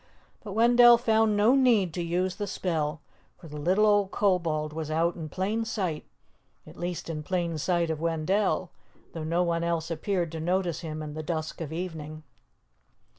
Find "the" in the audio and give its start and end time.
2.37-2.47, 3.47-3.59, 11.13-11.21